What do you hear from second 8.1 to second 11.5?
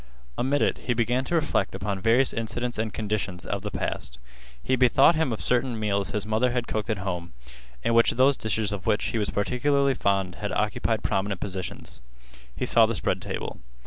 those dishes of which he was particularly fond had occupied prominent